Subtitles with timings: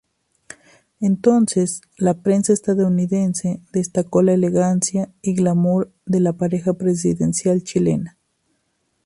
[0.99, 8.17] Entonces, la prensa estadounidense destacó la elegancia y "glamour" de la pareja presidencial chilena.